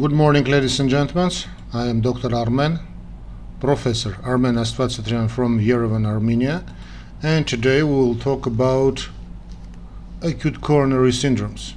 [0.00, 1.30] Good morning, ladies and gentlemen.
[1.72, 2.34] I am Dr.
[2.34, 2.80] Armen,
[3.60, 6.64] Professor Armen Astvatsatryan from Yerevan, Armenia,
[7.22, 9.08] and today we will talk about
[10.20, 11.74] acute coronary syndromes.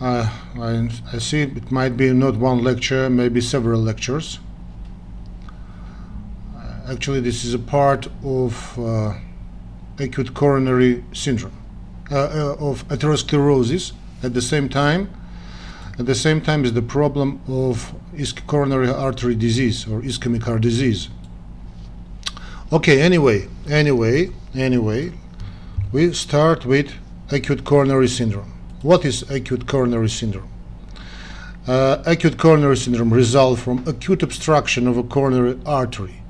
[0.00, 4.40] Uh, I, I, see it might be not one lecture, maybe several lectures.
[6.56, 9.16] Uh, actually, this is a part of uh,
[10.00, 11.56] acute coronary syndrome,
[12.10, 13.92] uh, uh, of atherosclerosis.
[14.24, 15.08] At the same time,
[15.98, 17.94] at the same time is the problem of
[18.46, 21.08] coronary artery disease or ischemic heart disease.
[22.72, 25.12] Okay, anyway, anyway, anyway,
[25.92, 26.92] we start with
[27.30, 28.52] acute coronary syndrome.
[28.82, 30.48] What is acute coronary syndrome?
[31.66, 36.22] Uh, acute coronary syndrome results from acute obstruction of a coronary artery.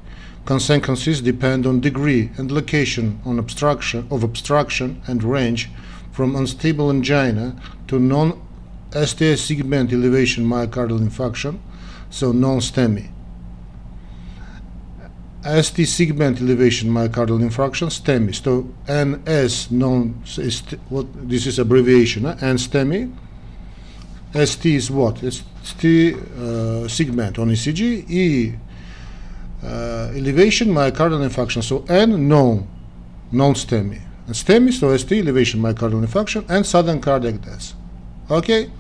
[0.45, 5.69] Consequences depend on degree and location on obstruction of obstruction and range
[6.13, 8.41] from unstable angina to non
[9.05, 11.59] ST segment elevation myocardial infarction,
[12.09, 13.11] so non-STEMI.
[15.45, 18.35] ST segment elevation myocardial infarction, STEMI.
[18.35, 20.23] So NS non
[20.89, 23.13] what this is abbreviation, uh, and STEMI.
[24.35, 25.19] ST is what?
[25.19, 28.55] ST uh, segment on ECG, E
[29.63, 31.63] uh, elevation myocardial infarction.
[31.63, 32.67] So N no
[33.31, 34.01] non STEMI.
[34.27, 37.75] And STEMI so ST elevation myocardial infarction and sudden cardiac death.
[38.31, 38.71] Okay.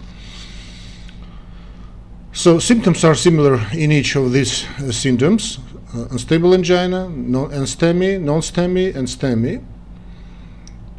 [2.36, 5.58] So symptoms are similar in each of these uh, symptoms:
[5.94, 9.64] uh, unstable angina, non STEMI, non-STEMI, and STEMI,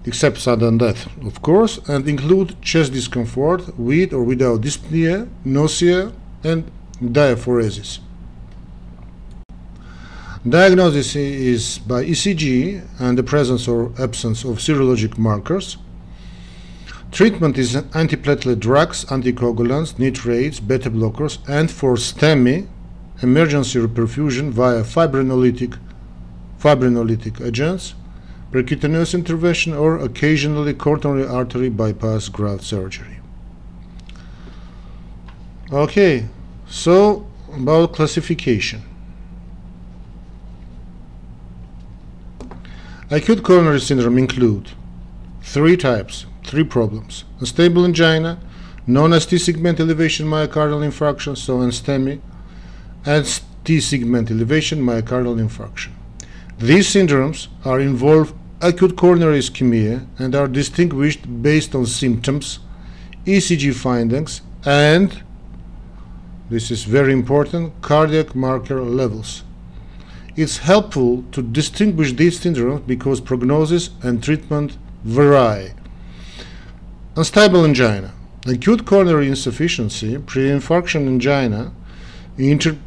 [0.05, 6.11] except sudden death, of course, and include chest discomfort with or without dyspnea, nausea,
[6.43, 6.71] and
[7.03, 7.99] diaphoresis.
[10.43, 15.77] Diagnosis is by ECG and the presence or absence of serologic markers.
[17.11, 22.67] Treatment is antiplatelet drugs, anticoagulants, nitrates, beta blockers, and for STEMI,
[23.21, 25.79] emergency reperfusion via fibrinolytic,
[26.59, 27.95] fibrinolytic agents,
[28.51, 33.19] percutaneous intervention, or occasionally coronary artery bypass graft surgery.
[35.71, 36.27] Okay,
[36.67, 38.83] so about classification.
[43.09, 44.71] Acute coronary syndrome include
[45.41, 47.25] three types three problems.
[47.39, 48.39] Unstable angina,
[48.87, 52.21] non-ST segment elevation myocardial infarction, so STEMI,
[53.05, 55.91] and T segment elevation myocardial infarction.
[56.57, 62.59] These syndromes are involve acute coronary ischemia and are distinguished based on symptoms,
[63.25, 65.21] ECG findings, and
[66.49, 69.43] this is very important cardiac marker levels.
[70.37, 75.73] It's helpful to distinguish these syndromes because prognosis and treatment vary.
[77.17, 78.13] Unstable angina.
[78.45, 81.73] Acute coronary insufficiency, pre-infarction angina,
[82.37, 82.77] inter,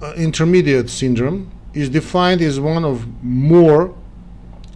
[0.00, 3.94] uh, intermediate syndrome is defined as one of more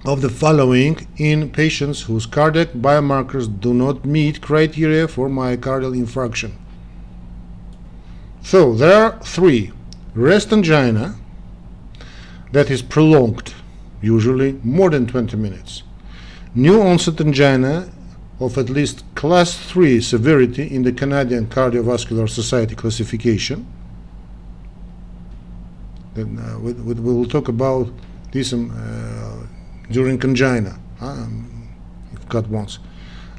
[0.05, 6.53] of the following in patients whose cardiac biomarkers do not meet criteria for myocardial infarction.
[8.43, 9.73] So there are three.
[10.15, 11.17] Rest angina,
[12.53, 13.55] that is prolonged,
[14.03, 15.83] usually more than 20 minutes.
[16.55, 17.91] New onset angina
[18.41, 23.67] of at least class 3 severity in the Canadian Cardiovascular Society classification.
[26.15, 27.89] Then uh, we, we, will talk about
[28.33, 29.47] this um, uh,
[29.91, 31.69] during angina, um,
[32.13, 32.79] if God wants.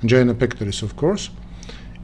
[0.01, 1.29] Angina pectoris, of course.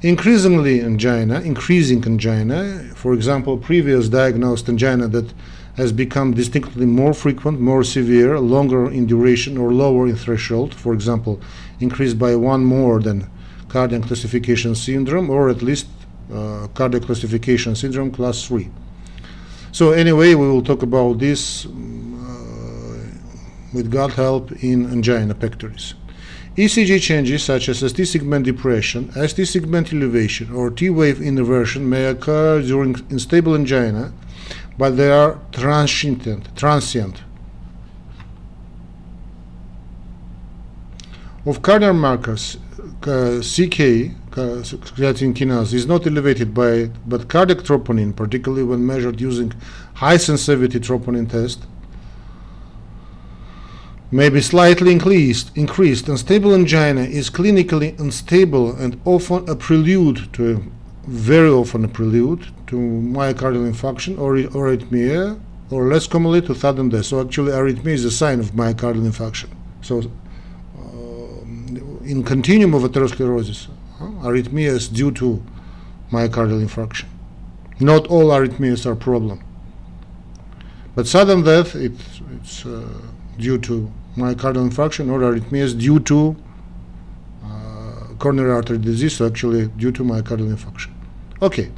[0.02, 5.34] Increasingly angina, increasing angina, for example, previous diagnosed angina that
[5.80, 10.94] has become distinctly more frequent, more severe, longer in duration, or lower in threshold, for
[10.94, 11.40] example,
[11.80, 13.18] increased by one more than
[13.70, 15.88] cardiac classification syndrome, or at least
[16.34, 18.70] uh, cardiac classification syndrome class 3.
[19.72, 21.70] So anyway, we will talk about this uh,
[23.74, 25.94] with God help in angina pectoris.
[26.58, 32.04] ECG changes such as ST segment depression, ST segment elevation, or T wave inversion may
[32.04, 34.12] occur during unstable angina,
[34.80, 36.56] but they are transient.
[36.56, 37.22] transient.
[41.46, 42.58] Of cardiac markers,
[43.04, 43.80] uh, CK,
[44.38, 44.64] uh,
[44.96, 49.52] creatine kinase, is not elevated by, but cardiac troponin, particularly when measured using
[49.96, 51.68] high sensitivity troponin test,
[54.12, 56.08] may be slightly increased, increased.
[56.08, 60.72] Unstable angina is clinically unstable and often a prelude to,
[61.10, 65.40] very often a prelude to myocardial infarction or, or arrhythmia,
[65.72, 67.06] or less commonly to sudden death.
[67.06, 69.50] So actually arrhythmia is a sign of myocardial infarction.
[69.82, 70.02] So
[70.78, 73.70] uh, in continuum of atherosclerosis,
[74.00, 75.44] uh, arrhythmia is due to
[76.12, 77.06] myocardial infarction.
[77.80, 79.44] Not all arrhythmias are problem.
[80.94, 81.94] But sudden death, it,
[82.36, 82.88] it's uh,
[83.40, 86.36] due to myocardial infarction or arrhythmias due to
[87.44, 90.92] uh, coronary artery disease, so actually due to myocardial infarction.
[91.42, 91.72] Okay,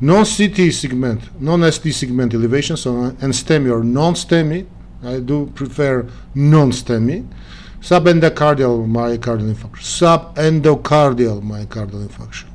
[0.00, 4.66] non-CT segment, non-ST segment elevation, so and STEMI or non-STEMI,
[5.04, 7.28] I do prefer non-STEMI,
[7.80, 12.46] subendocardial myocardial infarction, subendocardial myocardial infarction.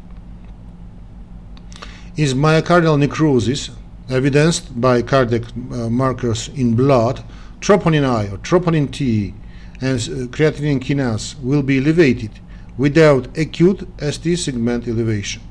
[2.18, 3.70] Is myocardial necrosis
[4.10, 7.24] evidenced by cardiac uh, markers in blood,
[7.60, 9.34] troponin I or troponin T
[9.80, 12.32] and uh, creatinine kinase will be elevated
[12.78, 15.42] without acute ST segment elevation.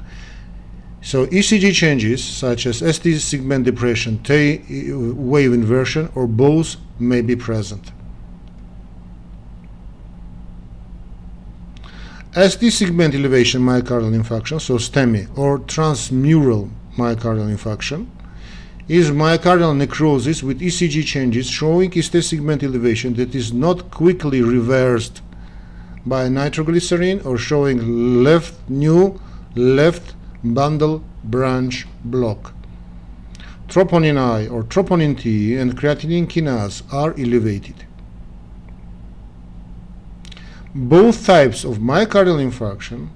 [1.02, 4.60] So ECG changes such as ST segment depression, T
[4.92, 7.92] wave inversion or both may be present.
[12.34, 18.06] ST segment elevation myocardial infarction, so STEMI or transmural myocardial infarction,
[18.86, 25.22] is myocardial necrosis with ECG changes showing ST segment elevation that is not quickly reversed
[26.04, 29.20] by nitroglycerin or showing left new
[29.56, 32.54] left bundle branch block.
[33.68, 37.86] Troponin I or troponin T and creatinine kinase are elevated.
[40.74, 43.08] Both types of myocardial infarction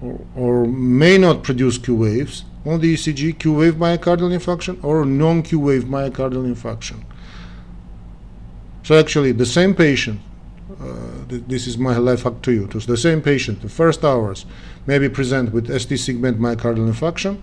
[0.00, 5.04] or, or may not produce Q waves on the ECG, Q wave myocardial infarction or
[5.04, 7.04] non Q wave myocardial infarction.
[8.84, 10.20] So actually the same patient
[11.28, 12.66] th this is my life hack to you.
[12.68, 14.46] To the same patient, the first hours
[14.86, 17.34] maybe present with ST segment myocardial infarction,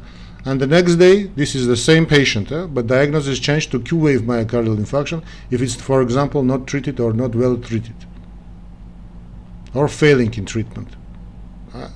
[0.46, 3.98] and the next day this is the same patient, uh, but diagnosis changed to Q
[3.98, 7.96] wave myocardial infarction if it's, for example, not treated or not well treated,
[9.74, 10.90] or failing in treatment.
[11.74, 11.90] Uh,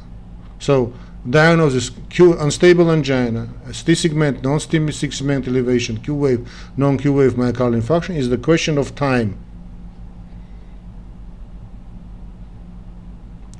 [0.59, 0.93] so
[1.29, 8.15] diagnosis Q unstable angina, ST segment, non-STEMI segment elevation, Q wave, non-Q wave myocardial infarction
[8.15, 9.37] is the question of time.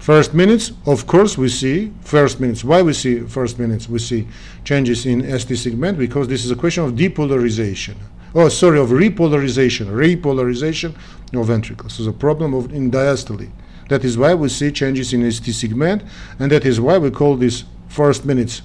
[0.10, 2.64] First minutes, of course, we see first minutes.
[2.64, 3.88] Why we see first minutes?
[3.88, 4.28] We see
[4.64, 7.94] changes in ST segment because this is a question of depolarization.
[8.34, 10.96] Oh, sorry, of repolarization, repolarization
[11.40, 11.94] of ventricles.
[11.94, 13.52] So the problem of in diastole.
[13.90, 16.02] That is why we see changes in ST segment,
[16.40, 18.64] and that is why we call this first minutes.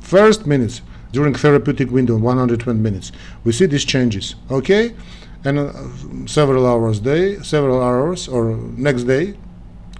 [0.00, 0.82] First minutes
[1.12, 3.12] during therapeutic window, 120 minutes.
[3.44, 4.96] We see these changes, okay?
[5.44, 9.36] And uh, several hours day, several hours, or next day,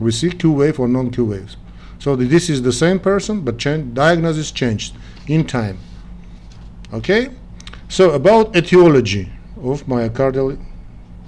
[0.01, 1.57] we see Q wave or non-Q waves.
[1.99, 4.95] So this is the same person, but change, diagnosis changed
[5.27, 5.79] in time.
[6.93, 7.31] Okay?
[7.89, 10.59] So about etiology of myocardial,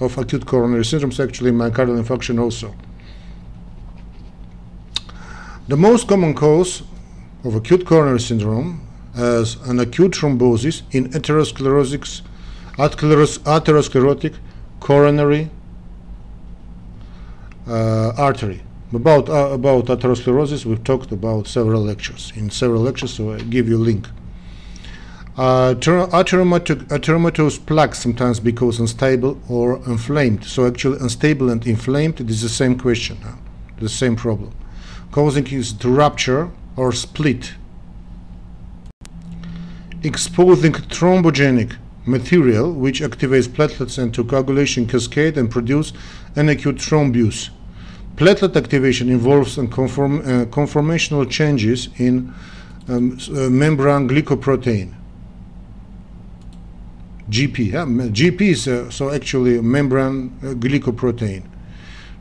[0.00, 2.74] of acute coronary syndrome syndromes, actually myocardial infarction also.
[5.68, 6.82] The most common cause
[7.44, 12.22] of acute coronary syndrome is an acute thrombosis in atherosclerotic,
[12.76, 14.36] atherosclerotic
[14.80, 15.50] coronary
[18.16, 18.62] artery.
[18.92, 22.32] About uh, about atherosclerosis, we've talked about several lectures.
[22.34, 24.08] In several lectures, so I give you a link.
[25.36, 30.44] Uh, atheromatous plaques sometimes because unstable or inflamed.
[30.44, 33.36] So actually, unstable and inflamed, it is the same question, huh?
[33.78, 34.52] the same problem,
[35.12, 37.52] causing it to rupture or split,
[40.02, 45.92] exposing thrombogenic material which activates platelets into coagulation cascade and produce
[46.34, 47.50] an acute thrombus.
[48.18, 52.34] Platelet activation involves conform, uh, conformational changes in
[52.88, 54.92] um, uh, membrane glycoprotein.
[57.30, 57.84] GP, yeah?
[57.84, 61.44] GP is uh, so actually membrane uh, glycoprotein.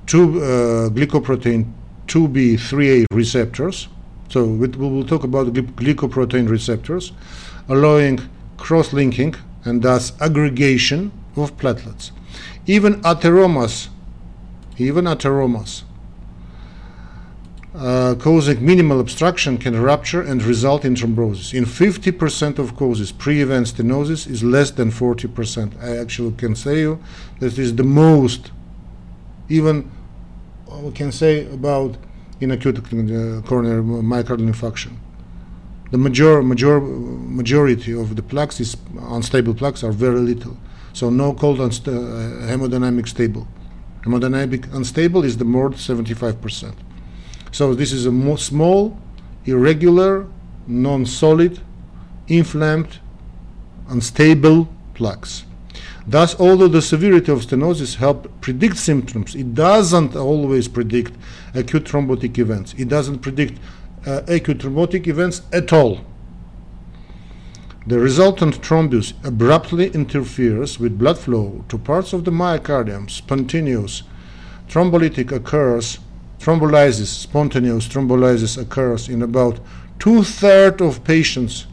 [0.06, 1.66] Two uh, glycoprotein
[2.06, 3.88] 2B3A receptors.
[4.30, 7.12] So we will talk about glycoprotein receptors,
[7.70, 8.20] allowing
[8.58, 12.12] cross-linking and thus aggregation of platelets.
[12.68, 13.90] Even atheromas,
[14.78, 15.86] even atheromas
[17.78, 21.54] uh, causing minimal obstruction can rupture and result in thrombosis.
[21.54, 25.80] In 50% of causes, pre-event stenosis is less than 40%.
[25.82, 27.00] I actually can say you
[27.40, 28.52] that is the most,
[29.50, 29.92] even
[30.72, 31.98] uh, we can say about
[32.40, 34.98] in acute uh, coronary myocardial infarction.
[35.92, 40.58] The major, major, majority of the plaques is unstable plaques are very little.
[40.94, 43.48] So no cold unsta- uh, hemodynamic stable.
[44.02, 46.74] Hemodynamic unstable is the more 75%.
[47.52, 49.00] So this is a small,
[49.46, 50.28] irregular,
[50.68, 51.60] non-solid,
[52.28, 53.00] inflamed,
[53.90, 55.46] unstable plaques.
[56.06, 61.14] Thus, although the severity of stenosis helps predict symptoms, it doesn't always predict
[61.54, 62.74] acute thrombotic events.
[62.78, 63.60] It doesn't predict
[64.06, 66.02] uh, acute thrombotic events at all.
[67.86, 73.10] The resultant thrombus abruptly interferes with blood flow to parts of the myocardium.
[73.10, 74.04] Spontaneous
[74.70, 76.00] thrombolytic occurs,
[76.40, 79.60] thrombolysis, spontaneous thrombolysis occurs in about
[80.00, 81.68] two-thirds of patients.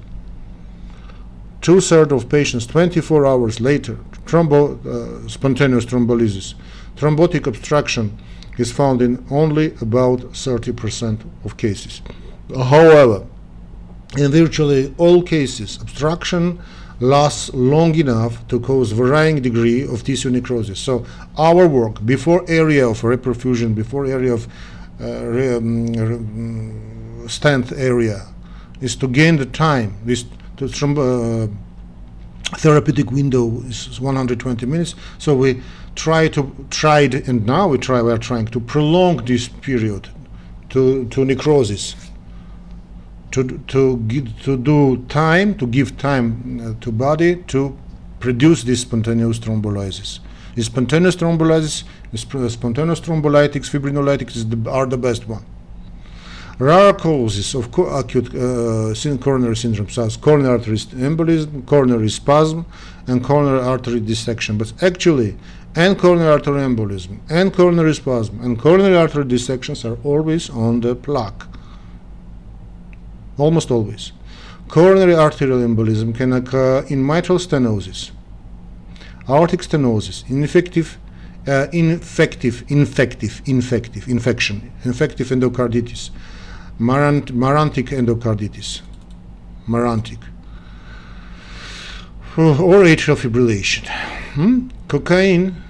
[1.60, 6.54] Two-thirds of patients 24 hours later thrombo, uh, spontaneous thrombolysis
[6.96, 8.18] thrombotic obstruction
[8.58, 12.02] is found in only about 30% of cases.
[12.54, 13.26] However
[14.16, 16.60] in virtually all cases obstruction
[17.00, 21.04] lasts long enough to cause varying degree of tissue necrosis so
[21.36, 24.46] our work before area of reperfusion before area of
[25.00, 28.26] uh, re, um, stent area
[28.80, 29.96] is to gain the time.
[30.04, 30.24] This
[30.56, 31.48] to uh,
[32.58, 34.94] therapeutic window is 120 minutes.
[35.18, 35.62] So we
[35.96, 40.08] try to tried and now we try we are trying to prolong this period
[40.70, 41.94] to to necrosis
[43.34, 43.42] to
[43.74, 46.26] to give, to do time to give time
[46.60, 47.76] uh, to body to
[48.20, 50.20] produce this spontaneous thrombolysis
[50.54, 55.44] the spontaneous thrombolysis the spontaneous thrombolytics fibrinolytics the, are the best one
[56.60, 62.64] Rare causes of co acute uh, coronary syndrome, such as coronary artery embolism, coronary spasm,
[63.08, 64.56] and coronary artery dissection.
[64.56, 65.36] But actually,
[65.74, 70.94] and coronary artery embolism, and coronary spasm, and coronary artery dissections are always on the
[70.94, 71.42] plaque.
[73.36, 74.12] Almost always.
[74.68, 78.10] Coronary arterial embolism can occur in mitral stenosis,
[79.28, 80.98] aortic stenosis, ineffective,
[81.46, 86.10] uh, infective, infective, infective, infection, infective endocarditis,
[86.78, 88.80] marant, marantic endocarditis,
[89.68, 90.18] marantic,
[92.38, 93.86] or atrial fibrillation.
[94.34, 94.68] Hmm?
[94.88, 95.62] Cocaine,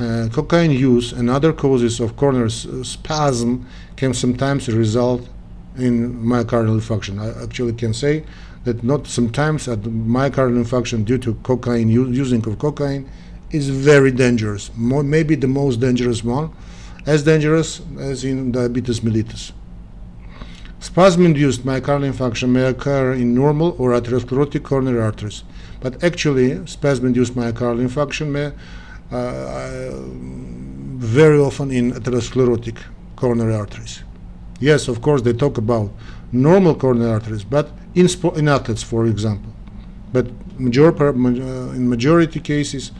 [0.00, 3.66] uh, cocaine use and other causes of coronary spasm
[3.96, 5.28] can sometimes result
[5.76, 7.20] in myocardial infarction.
[7.20, 8.24] I actually can say
[8.64, 13.08] that not sometimes that myocardial infarction due to cocaine using of cocaine
[13.50, 14.70] is very dangerous.
[14.76, 16.50] Mo maybe the most dangerous one,
[17.06, 19.52] as dangerous as in diabetes mellitus.
[20.80, 25.42] Spasm-induced myocardial infarction may occur in normal or atherosclerotic coronary arteries,
[25.80, 28.52] but actually spasm-induced myocardial infarction may
[29.10, 29.90] uh, uh,
[30.98, 32.76] very often in atherosclerotic
[33.16, 34.02] coronary arteries.
[34.60, 35.90] Yes, of course, they talk about
[36.32, 39.52] normal coronary arteries, but in, in athletes, for example.
[40.12, 40.26] But
[40.58, 42.92] major, uh, in majority cases,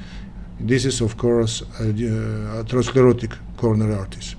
[0.61, 1.85] this is, of course, uh,
[2.63, 4.37] atherosclerotic coronary arteries,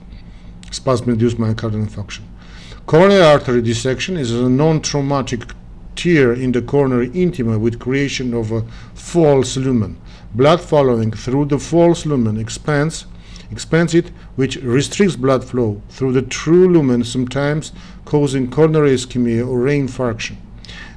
[0.71, 2.21] spasm-induced myocardial infarction.
[2.85, 5.41] Coronary artery dissection is a non-traumatic
[5.95, 9.99] tear in the coronary intima with creation of a false lumen.
[10.33, 13.05] Blood following through the false lumen expands,
[13.51, 17.71] expands it, which restricts blood flow through the true lumen, sometimes
[18.05, 20.35] causing coronary ischemia or reinfarction.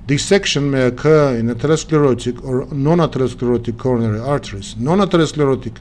[0.06, 4.76] Dissection may occur in atherosclerotic or non-atherosclerotic coronary arteries.
[4.76, 5.78] Non-atherosclerotic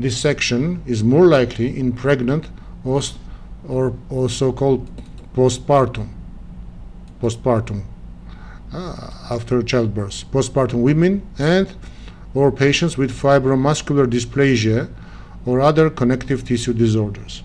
[0.00, 2.48] dissection is more likely in pregnant
[2.84, 3.00] or,
[3.68, 4.88] or, or so-called
[5.34, 6.08] postpartum,
[7.20, 7.84] postpartum,
[8.72, 11.74] uh, after childbirth, postpartum women and
[12.34, 14.88] or patients with fibromuscular dysplasia
[15.46, 17.42] or other connective tissue disorders.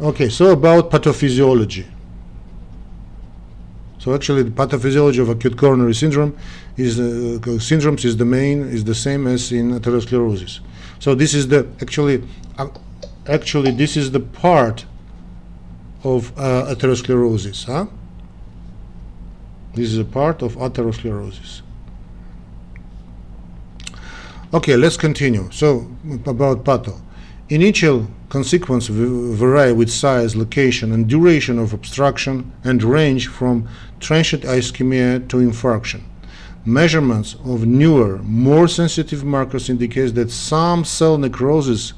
[0.00, 1.86] Okay, so about pathophysiology.
[3.98, 6.34] So actually, the pathophysiology of acute coronary syndrome
[6.78, 10.60] is uh, syndromes is the main is the same as in atherosclerosis.
[11.00, 12.68] So this is the actually uh,
[13.26, 14.86] actually this is the part
[16.02, 17.86] of uh, atherosclerosis huh?
[19.74, 21.60] this is a part of atherosclerosis
[24.52, 25.90] okay let's continue so
[26.26, 27.00] about Pato.
[27.48, 33.68] initial consequence vary with size location and duration of obstruction and range from
[34.00, 36.02] transient ischemia to infarction
[36.64, 41.94] measurements of newer more sensitive markers indicate that some cell necrosis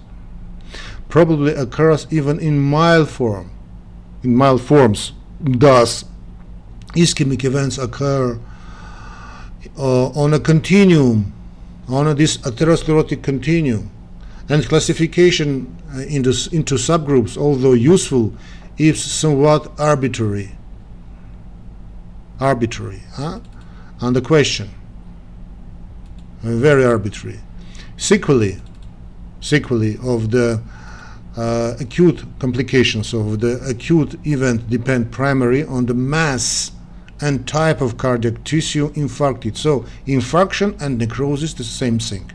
[1.12, 3.50] probably occurs even in mild form.
[4.22, 6.06] In mild forms, thus,
[6.94, 8.38] ischemic events occur
[9.76, 11.34] uh, on a continuum,
[11.88, 13.90] on this atherosclerotic continuum,
[14.48, 18.34] and classification uh, into, into subgroups, although useful,
[18.78, 20.52] is somewhat arbitrary.
[22.40, 23.40] Arbitrary, huh?
[24.00, 24.70] And the question,
[26.42, 27.40] very arbitrary.
[27.96, 28.60] Sequelae,
[29.40, 30.60] sequelae of the
[31.36, 36.72] uh, acute complications of the acute event depend primarily on the mass
[37.22, 39.56] and type of cardiac tissue infarcted.
[39.56, 42.30] So infarction and necrosis the same thing.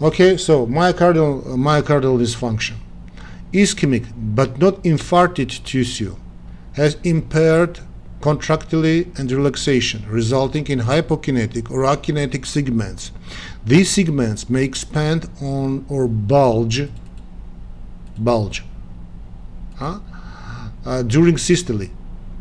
[0.00, 2.76] Okay, so myocardial, uh, myocardial dysfunction.
[3.52, 6.16] Ischemic but not infarcted tissue
[6.74, 7.80] has impaired
[8.20, 13.12] contractility and relaxation, resulting in hypokinetic or akinetic segments.
[13.64, 16.88] These segments may expand on or bulge,
[18.18, 18.62] bulge,
[19.76, 20.00] huh?
[20.84, 21.88] uh, during systole,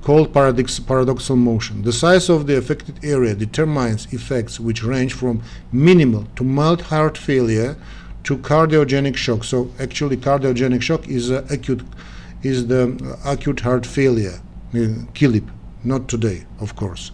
[0.09, 1.83] called paradox, paradoxal motion.
[1.83, 7.15] The size of the affected area determines effects which range from minimal to mild heart
[7.15, 7.77] failure
[8.23, 9.43] to cardiogenic shock.
[9.43, 11.83] So actually, cardiogenic shock is uh, acute,
[12.41, 14.41] is the uh, acute heart failure,
[14.73, 14.77] uh,
[15.17, 15.47] Killip
[15.83, 17.11] not today, of course.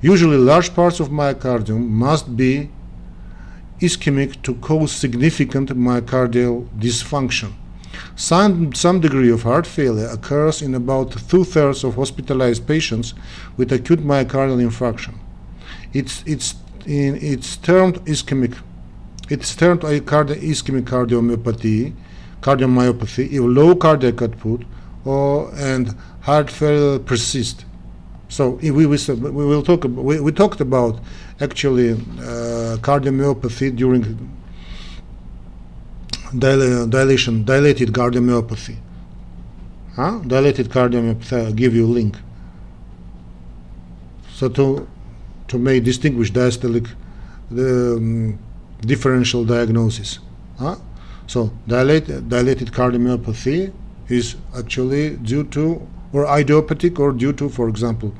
[0.00, 2.70] Usually, large parts of myocardium must be
[3.80, 7.54] ischemic to cause significant myocardial dysfunction.
[8.14, 13.14] Some, some degree of heart failure occurs in about two thirds of hospitalized patients
[13.56, 15.14] with acute myocardial infarction.
[15.92, 16.54] It's, it's,
[16.86, 18.56] in, it's termed ischemic.
[19.28, 21.94] It's termed cardi- ischemic cardiomyopathy,
[22.40, 24.64] cardiomyopathy if low cardiac output
[25.04, 27.64] or, and heart failure persists.
[28.28, 29.84] So we, we, we will talk.
[29.84, 30.98] We, we talked about
[31.40, 34.02] actually uh, cardiomyopathy during
[36.38, 38.76] dil dilation, dilated cardiomyopathy.
[39.94, 40.20] Huh?
[40.26, 41.46] Dilated cardiomyopathy.
[41.46, 42.16] I'll give you a link.
[44.34, 44.86] So to
[45.48, 46.88] to make distinguish diastolic
[47.50, 48.38] the um,
[48.80, 50.18] differential diagnosis.
[50.58, 50.76] Huh?
[51.26, 53.72] So dilated dilated cardiomyopathy
[54.08, 58.14] is actually due to or idiopathic or due to, for example,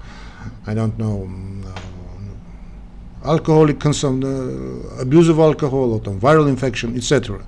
[0.67, 7.45] I don't know, um, uh, alcoholic consumption, uh, abuse of alcohol, or viral infection, etc.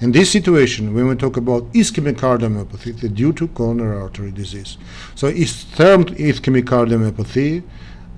[0.00, 4.78] In this situation, when we talk about ischemic cardiomyopathy, it's due to coronary artery disease.
[5.14, 7.62] So it's termed ischemic cardiomyopathy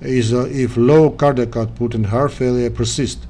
[0.01, 3.27] is uh, if low cardiac output and heart failure persist.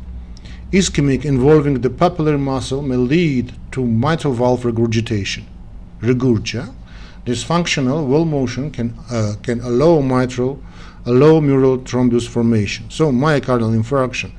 [0.71, 5.45] Ischemic involving the papillary muscle may lead to mitral valve regurgitation,
[6.01, 6.73] regurgia,
[7.25, 10.61] Dysfunctional wall motion can, uh, can allow mitral,
[11.05, 12.89] allow mural thrombus formation.
[12.89, 14.33] So myocardial infarction.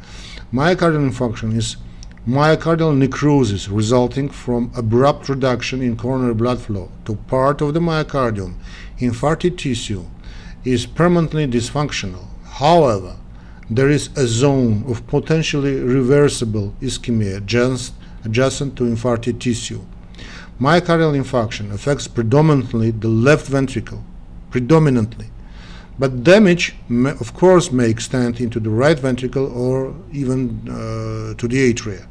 [0.52, 1.78] Myocardial infarction is
[2.26, 8.54] myocardial necrosis resulting from abrupt reduction in coronary blood flow to part of the myocardium.
[8.98, 10.04] Infarcted tissue
[10.64, 12.24] is permanently dysfunctional.
[12.44, 13.16] However,
[13.68, 17.92] there is a zone of potentially reversible ischemia just
[18.24, 19.82] adjacent to infarcted tissue.
[20.58, 24.02] Myocardial infarction affects predominantly the left ventricle,
[24.50, 25.30] predominantly.
[25.98, 31.72] But damage, of course, may extend into the right ventricle or even uh, to the
[31.72, 32.06] atria,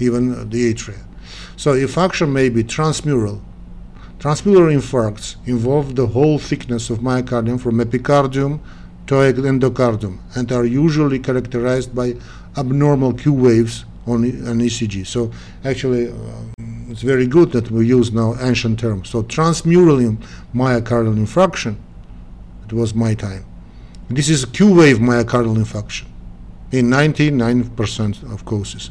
[0.00, 1.04] even the atria.
[1.56, 3.40] So infarction may be transmural.
[4.18, 8.60] Transmural infarcts involve the whole thickness of myocardium from epicardium
[9.06, 12.14] to endocardium and are usually characterized by
[12.56, 15.06] abnormal Q waves on an ECG.
[15.06, 15.30] So
[15.64, 16.14] actually, uh,
[16.88, 19.08] it's very good that we use now ancient terms.
[19.08, 20.16] So transmural
[20.54, 21.76] myocardial infarction,
[22.66, 23.44] it was my time.
[24.08, 26.06] This is a Q-wave myocardial infarction
[26.72, 28.90] in 99% of cases.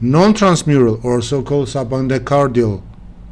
[0.00, 2.82] Non-transmural or so-called subendocardial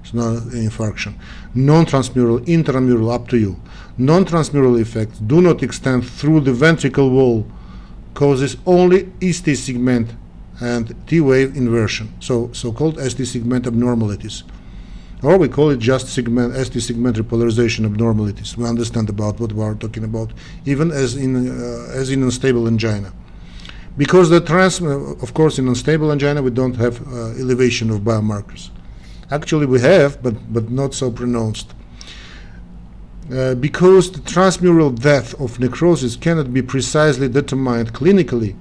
[0.04, 1.14] infarction,
[1.54, 3.60] non-transmural, intramural, up to you.
[3.98, 7.46] Non-transmural effects do not extend through the ventricle wall,
[8.14, 10.14] causes only ST segment
[10.60, 14.44] and T-wave inversion, so so-called ST segment abnormalities.
[15.22, 18.56] Or we call it just segment, ST segment repolarization abnormalities.
[18.56, 20.32] We understand about what we are talking about,
[20.66, 23.12] even as in, uh, as in unstable angina.
[23.96, 28.00] Because the trans, uh, of course, in unstable angina, we don't have uh, elevation of
[28.00, 28.70] biomarkers.
[29.30, 31.72] Actually, we have, but, but not so pronounced.
[33.32, 38.54] Uh, because the transmural depth of necrosis cannot be precisely determined clinically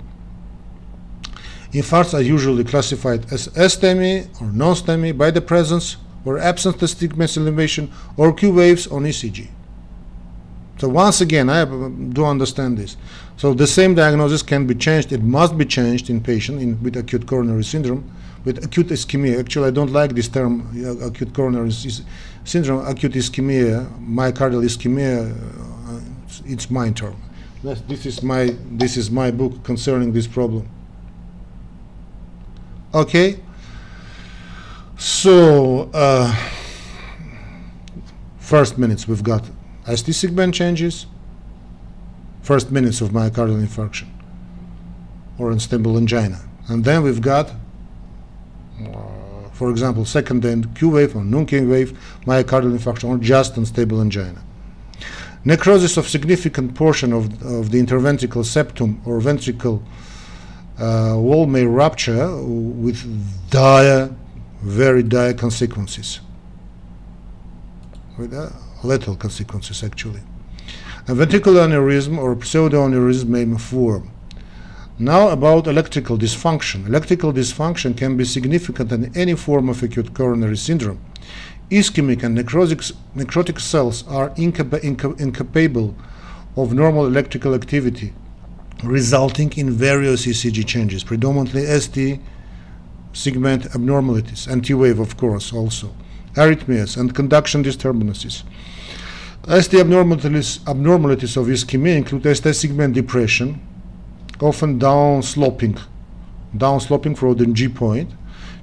[1.74, 7.28] Infarcts are usually classified as STEMI or non-STEMI by the presence or absence of stigma
[7.36, 9.48] elevation or Q waves on ECG.
[10.78, 12.98] So once again, I do understand this.
[13.38, 15.12] So the same diagnosis can be changed.
[15.12, 18.10] It must be changed in patient in, with acute coronary syndrome,
[18.44, 19.40] with acute ischemia.
[19.40, 21.72] Actually, I don't like this term, uh, acute coronary
[22.44, 22.86] syndrome.
[22.88, 25.32] Acute ischemia, myocardial ischemia.
[25.32, 27.16] Uh, it's, it's my term.
[27.64, 30.68] This is my this is my book concerning this problem.
[32.94, 33.40] Okay.
[34.98, 36.36] So uh,
[38.40, 39.50] first minutes we've got
[39.88, 41.06] ST segment changes.
[42.42, 44.08] First minutes of myocardial infarction
[45.38, 47.52] or unstable angina, and then we've got,
[48.82, 54.02] uh, for example, second end Q wave or non-Q wave myocardial infarction or just unstable
[54.02, 54.44] angina.
[55.46, 59.84] Necrosis of significant portion of, of the interventricular septum or ventricle
[60.80, 64.14] uh, wall may rupture with dire,
[64.62, 66.22] very dire consequences.
[68.18, 68.50] with uh,
[68.84, 70.22] lethal consequences actually.
[71.08, 74.10] A ventricular aneurysm or pseudoaneurysm may form.
[75.00, 76.88] Now about electrical dysfunction.
[76.88, 81.02] Electrical dysfunction can be significant in any form of acute coronary syndrome.
[81.70, 85.96] Ischemic and necrotic, necrotic cells are incapa inca incapable
[86.56, 88.14] of normal electrical activity,
[88.84, 92.20] resulting in various ECG changes, predominantly ST
[93.14, 95.96] segment abnormalities, and T-wave of course also,
[96.36, 98.44] arrhythmias and conduction disturbances.
[99.46, 103.60] ST abnormalities, abnormalities of ischemia include ST segment depression,
[104.40, 105.78] often downsloping,
[106.56, 108.10] downsloping from the J point,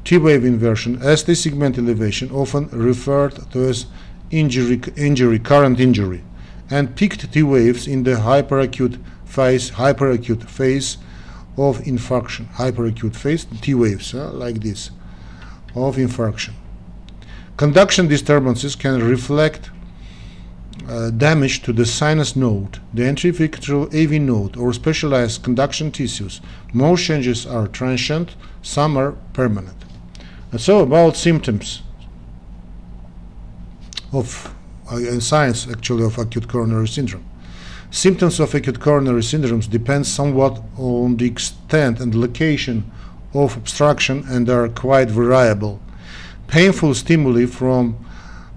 [0.06, 3.84] T-wave inversion, ST segment elevation, often referred to as
[4.30, 6.24] injury, injury, current injury,
[6.70, 10.96] and peaked T-waves in the hyperacute phase, hyperacute phase
[11.58, 14.90] of infarction, hyperacute phase, T-waves, uh, like this,
[15.76, 16.54] of infarction.
[17.58, 19.68] Conduction disturbances can reflect
[20.90, 26.40] uh, damage to the sinus node, the ventricular AV node, or specialized conduction tissues.
[26.72, 29.76] Most changes are transient, some are permanent.
[30.50, 31.82] And so about symptoms
[34.12, 34.52] of
[34.90, 37.24] uh, signs actually of acute coronary syndrome.
[37.92, 42.90] Symptoms of acute coronary syndromes depend somewhat on the extent and location
[43.32, 45.80] of obstruction and are quite variable.
[46.48, 47.96] Painful stimuli from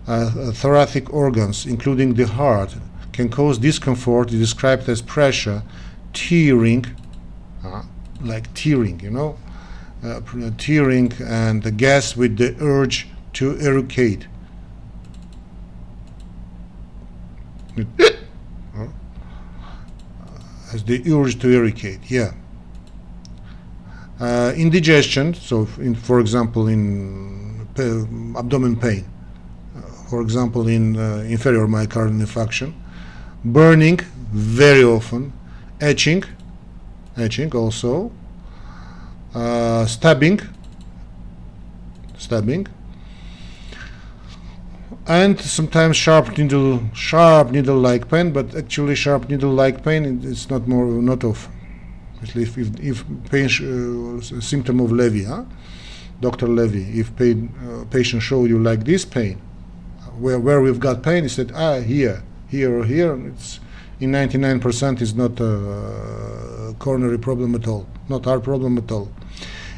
[0.07, 2.75] uh, thoracic organs, including the heart,
[3.11, 5.63] can cause discomfort described as pressure,
[6.13, 6.85] tearing,
[7.63, 7.83] uh,
[8.21, 9.37] like tearing, you know,
[10.03, 10.19] uh,
[10.57, 14.25] tearing and the gas with the urge to eructate.
[20.73, 22.33] as the urge to eructate, yeah.
[24.19, 27.67] Uh, indigestion, so in, for example in
[28.37, 29.05] abdomen pain,
[30.09, 32.73] for example in uh, inferior myocardial infarction,
[33.43, 33.99] burning
[34.31, 35.33] very often,
[35.81, 36.23] etching,
[37.17, 38.11] etching also,
[39.35, 40.39] uh, stabbing,
[42.17, 42.67] stabbing,
[45.07, 50.85] and sometimes sharp needle, sharp needle-like pain, but actually sharp needle-like pain it's not more
[50.85, 51.49] not of,
[52.21, 55.43] if if, if pain uh, symptom of Levy, huh?
[56.21, 56.47] Dr.
[56.47, 59.41] Levy, if pain, uh, patient show you like this pain,
[60.17, 63.59] where, where we've got pain, he said, ah, here, here or here, And it's
[63.99, 69.11] in 99% is not a coronary problem at all, not our problem at all.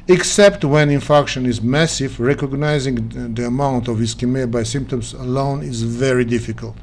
[0.07, 6.25] Except when infarction is massive, recognizing the amount of ischemia by symptoms alone is very
[6.25, 6.75] difficult.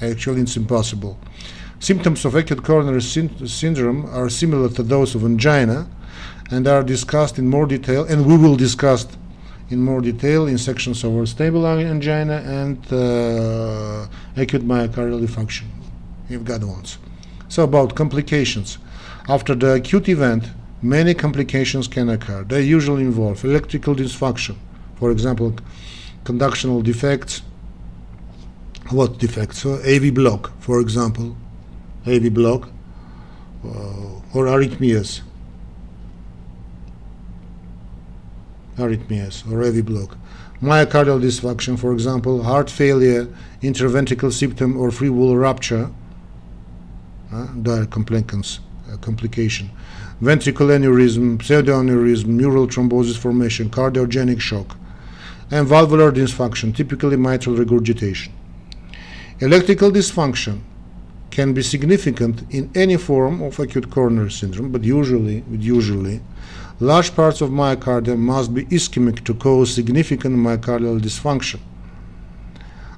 [0.00, 1.18] Actually, it's impossible.
[1.80, 5.88] Symptoms of acute coronary syndrome are similar to those of angina
[6.50, 9.06] and are discussed in more detail, and we will discuss
[9.70, 15.64] in more detail in sections over stable angina and uh, acute myocardial infarction,
[16.28, 16.98] if God wants.
[17.48, 18.78] So about complications.
[19.28, 20.44] After the acute event,
[20.82, 22.44] many complications can occur.
[22.44, 24.56] They usually involve electrical dysfunction,
[24.96, 25.54] for example,
[26.24, 27.42] conductional defects.
[28.90, 29.58] What defects?
[29.58, 31.36] So AV block, for example,
[32.06, 32.68] AV block,
[33.64, 33.68] uh,
[34.34, 35.22] or arrhythmias,
[38.76, 40.16] arrhythmias or AV block.
[40.62, 43.26] Myocardial dysfunction, for example, heart failure,
[43.62, 45.90] interventricular septum or free wall rupture,
[47.32, 49.70] uh, dire complications, uh, complication.
[50.22, 54.76] Ventricular aneurysm, pseudoaneurysm, mural thrombosis formation, cardiogenic shock,
[55.50, 58.32] and valvular dysfunction, typically mitral regurgitation.
[59.40, 60.60] Electrical dysfunction
[61.32, 66.20] can be significant in any form of acute coronary syndrome, but usually, usually
[66.82, 71.60] large parts of myocardium must be ischemic to cause significant myocardial dysfunction.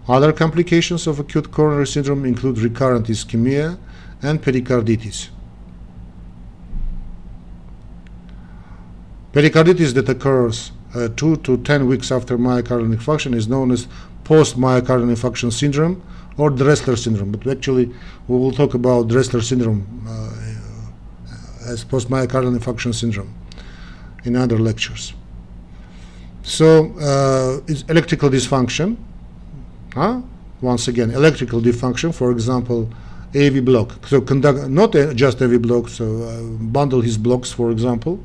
[0.08, 3.78] Other complications of acute coronary syndrome include recurrent ischemia
[4.22, 5.28] and pericarditis.
[9.32, 13.86] Pericarditis that occurs uh, 2 to 10 weeks after myocardial infarction is known as
[14.24, 16.02] post-myocardial infarction syndrome
[16.38, 17.32] or Dressler syndrome.
[17.32, 17.86] But actually,
[18.28, 23.34] we will talk about Dressler syndrome uh, as post-myocardial infarction syndrome
[24.24, 25.14] in other lectures.
[26.42, 28.96] So uh, it's electrical dysfunction.
[29.94, 30.20] Huh?
[30.60, 32.14] Once again, electrical dysfunction.
[32.14, 32.90] For example,
[33.34, 34.06] AV block.
[34.06, 35.88] So conduct not just AV block.
[35.88, 38.20] So uh, bundle his blocks, for example.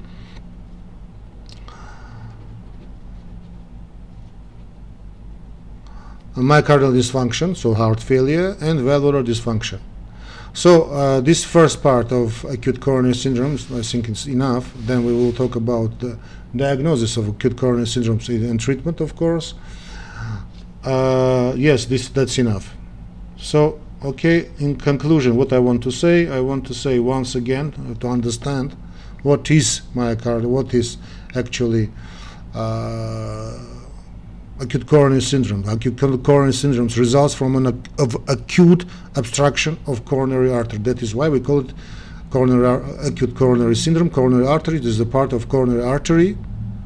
[6.39, 9.79] myocardial dysfunction, so heart failure, and valvular dysfunction.
[10.53, 14.73] So uh, this first part of acute coronary syndromes, I think it's enough.
[14.75, 16.17] Then we will talk about the
[16.55, 19.53] diagnosis of acute coronary syndromes and treatment, of course.
[20.83, 22.75] uh, yes, this that's enough.
[23.37, 27.73] So, okay, in conclusion, what I want to say, I want to say once again
[27.77, 28.75] uh, to understand
[29.23, 30.97] what is myocardial, what is
[31.35, 31.89] actually
[32.53, 33.59] uh,
[34.59, 35.67] acute coronary syndrome.
[35.67, 40.79] Acute coronary syndrome results from an ac- of acute obstruction of coronary artery.
[40.79, 41.73] That is why we call it
[42.29, 44.09] coronary acute coronary syndrome.
[44.09, 46.37] Coronary artery is a part of coronary artery,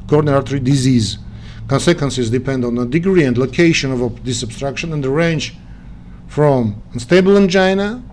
[0.07, 1.17] coronary artery disease.
[1.67, 5.55] Consequences depend on the degree and location of this obstruction and the range
[6.27, 8.03] from unstable angina,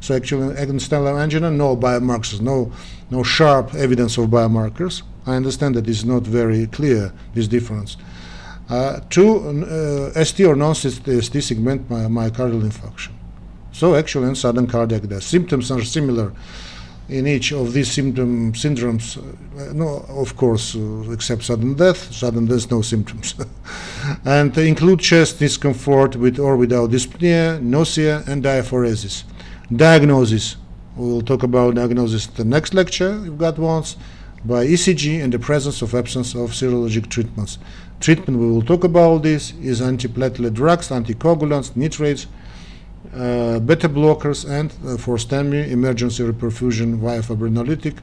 [0.00, 2.72] so actually unstable angina, no biomarkers, no
[3.10, 5.02] no sharp evidence of biomarkers.
[5.26, 7.96] I understand that it's not very clear this difference.
[8.68, 13.12] Uh, to uh, ST or non-ST segment my, myocardial infarction.
[13.72, 16.32] So actually, in sudden cardiac death, symptoms are similar
[17.08, 19.16] in each of these symptom syndromes.
[19.16, 22.12] Uh, no, of course, uh, except sudden death.
[22.12, 23.34] Sudden death, no symptoms,
[24.24, 29.24] and they include chest discomfort with or without dyspnea, nausea, and diaphoresis.
[29.74, 30.56] Diagnosis.
[30.96, 33.20] We will talk about diagnosis the next lecture.
[33.24, 33.96] You've got once
[34.44, 37.58] by ECG and the presence of absence of serologic treatments.
[38.00, 42.26] Treatment we will talk about this is antiplatelet drugs, anticoagulants, nitrates,
[43.14, 47.98] uh, beta blockers, and uh, for STEMI, emergency reperfusion via fibrinolytic,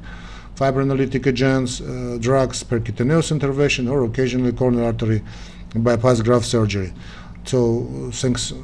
[0.56, 5.24] fibrinolytic agents, uh, drugs, percutaneous intervention, or occasionally coronary artery
[5.76, 6.93] bypass graft surgery.
[7.45, 8.56] So thanks uh,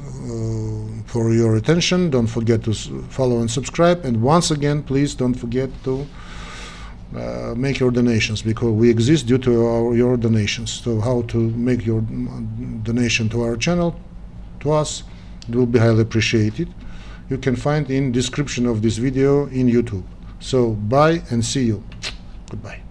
[1.06, 2.10] for your attention.
[2.10, 4.04] Don't forget to follow and subscribe.
[4.04, 6.06] And once again, please don't forget to
[7.16, 10.70] uh, make your donations because we exist due to our, your donations.
[10.70, 12.00] So how to make your
[12.82, 14.00] donation to our channel,
[14.60, 15.02] to us,
[15.48, 16.72] it will be highly appreciated.
[17.28, 20.04] You can find in description of this video in YouTube.
[20.40, 21.82] So bye and see you.
[22.50, 22.82] Goodbye.